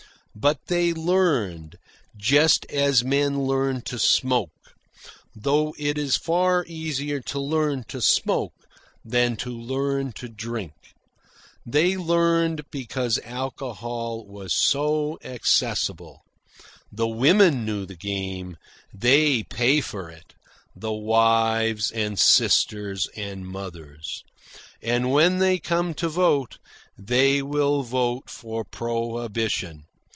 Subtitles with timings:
[0.33, 1.75] But they learned,
[2.15, 4.49] just as men learn to smoke;
[5.35, 8.53] though it is far easier to learn to smoke
[9.03, 10.71] than to learn to drink.
[11.65, 16.21] They learned because alcohol was so accessible.
[16.93, 18.55] The women know the game.
[18.93, 20.33] They pay for it
[20.73, 24.23] the wives and sisters and mothers.
[24.81, 26.57] And when they come to vote,
[26.97, 29.87] they will vote for prohibition.